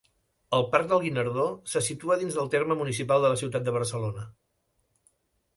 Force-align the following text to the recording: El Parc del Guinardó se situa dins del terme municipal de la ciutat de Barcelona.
El 0.59 0.63
Parc 0.75 0.87
del 0.93 1.01
Guinardó 1.03 1.43
se 1.75 1.83
situa 1.89 2.17
dins 2.23 2.39
del 2.39 2.49
terme 2.57 2.79
municipal 2.81 3.27
de 3.27 3.31
la 3.35 3.41
ciutat 3.43 3.69
de 3.69 3.77
Barcelona. 3.79 4.29